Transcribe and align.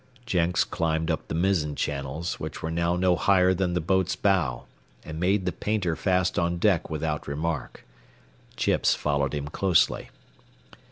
Jenks 0.25 0.63
climbed 0.63 1.11
up 1.11 1.27
the 1.27 1.35
mizzen 1.35 1.75
channels, 1.75 2.39
which 2.39 2.63
were 2.63 2.71
now 2.71 2.95
no 2.95 3.15
higher 3.15 3.53
than 3.53 3.75
the 3.75 3.79
boat's 3.79 4.15
bow, 4.15 4.65
and 5.05 5.19
made 5.19 5.45
the 5.45 5.51
painter 5.51 5.95
fast 5.95 6.39
on 6.39 6.57
deck 6.57 6.89
without 6.89 7.27
remark. 7.27 7.85
Chips 8.55 8.95
followed 8.95 9.35
him 9.35 9.47
closely. 9.49 10.09